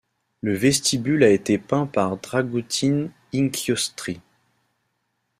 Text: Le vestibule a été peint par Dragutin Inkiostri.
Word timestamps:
Le 0.41 0.55
vestibule 0.55 1.23
a 1.23 1.29
été 1.29 1.59
peint 1.59 1.85
par 1.85 2.17
Dragutin 2.17 3.09
Inkiostri. 3.35 4.19